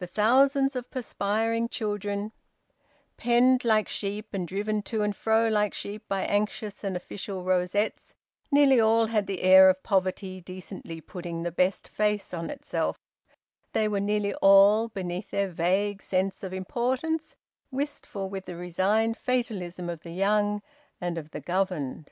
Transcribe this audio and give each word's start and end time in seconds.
The 0.00 0.08
thousands 0.08 0.74
of 0.74 0.90
perspiring 0.90 1.68
children, 1.68 2.32
penned 3.16 3.64
like 3.64 3.86
sheep, 3.86 4.26
and 4.32 4.48
driven 4.48 4.82
to 4.82 5.02
and 5.02 5.14
fro 5.14 5.46
like 5.46 5.72
sheep 5.72 6.02
by 6.08 6.22
anxious 6.24 6.82
and 6.82 6.96
officious 6.96 7.36
rosettes, 7.44 8.12
nearly 8.50 8.80
all 8.80 9.06
had 9.06 9.28
the 9.28 9.40
air 9.42 9.70
of 9.70 9.84
poverty 9.84 10.40
decently 10.40 11.00
putting 11.00 11.44
the 11.44 11.52
best 11.52 11.86
face 11.86 12.34
on 12.34 12.50
itself; 12.50 12.98
they 13.72 13.86
were 13.86 14.00
nearly 14.00 14.34
all, 14.42 14.88
beneath 14.88 15.30
their 15.30 15.46
vague 15.48 16.02
sense 16.02 16.42
of 16.42 16.52
importance, 16.52 17.36
wistful 17.70 18.28
with 18.28 18.46
the 18.46 18.56
resigned 18.56 19.16
fatalism 19.16 19.88
of 19.88 20.02
the 20.02 20.10
young 20.10 20.60
and 21.00 21.16
of 21.16 21.30
the 21.30 21.40
governed. 21.40 22.10